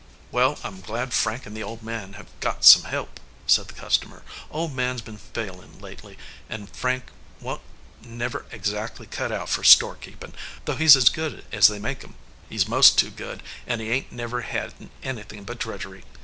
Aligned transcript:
"Well, 0.31 0.57
I 0.63 0.67
m 0.69 0.81
glad 0.81 1.13
Frank 1.13 1.45
and 1.45 1.55
the 1.55 1.61
old 1.61 1.83
man 1.83 2.13
hev 2.13 2.25
got 2.39 2.65
some 2.65 2.85
help," 2.85 3.19
said 3.45 3.67
the 3.67 3.75
customer. 3.75 4.23
"Old 4.49 4.73
man 4.73 4.95
s 4.95 5.01
been 5.01 5.17
failin 5.19 5.77
lately, 5.79 6.17
and 6.49 6.75
Frank 6.75 7.11
wa 7.39 7.59
n 8.01 8.09
t 8.09 8.09
never 8.09 8.47
exactly 8.49 9.05
cut 9.05 9.31
out 9.31 9.47
for 9.47 9.63
storekeepin, 9.63 10.33
though 10.65 10.75
he 10.77 10.85
s 10.85 10.95
as 10.95 11.09
good 11.09 11.45
as 11.51 11.67
they 11.67 11.77
make 11.77 12.03
em. 12.03 12.15
He 12.49 12.55
s 12.55 12.67
most 12.67 12.97
too 12.97 13.11
good, 13.11 13.43
and 13.67 13.79
he 13.79 13.91
ain 13.91 14.05
t 14.05 14.15
never 14.15 14.41
had 14.41 14.73
anything 15.03 15.43
but 15.43 15.59
drudgery. 15.59 16.03